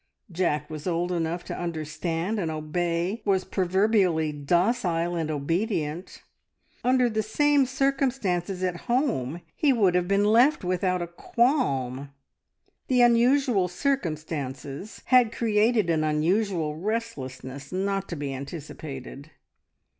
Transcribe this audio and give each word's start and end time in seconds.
Jack 0.31 0.67
was 0.67 0.87
old 0.87 1.11
enough 1.11 1.43
to 1.43 1.55
understand 1.55 2.39
and 2.39 2.49
obey, 2.49 3.21
was 3.23 3.45
proverbially 3.45 4.31
docile 4.31 5.13
and 5.15 5.29
obedient. 5.29 6.23
Under 6.83 7.07
the 7.07 7.21
same 7.21 7.67
circumstances 7.67 8.63
at 8.63 8.75
home 8.87 9.41
he 9.55 9.71
would 9.71 9.93
have 9.93 10.07
been 10.07 10.25
left 10.25 10.63
without 10.63 11.03
a 11.03 11.07
qualm. 11.07 12.09
The 12.87 13.01
unusual 13.03 13.67
circumstances 13.67 15.03
had 15.05 15.31
created 15.31 15.87
an 15.91 16.03
unusual 16.03 16.75
restlessness 16.77 17.71
not 17.71 18.09
to 18.09 18.15
be 18.15 18.33
anticipated. 18.33 19.29